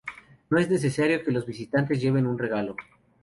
[0.49, 2.75] No es necesario que los visitantes lleven un regalo.